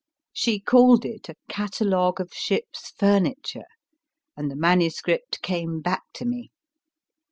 [0.33, 3.67] She called it o a catalogue of ship s furniture,
[4.35, 6.47] and the manuscript came back to rne.